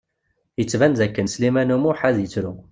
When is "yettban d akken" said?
0.59-1.27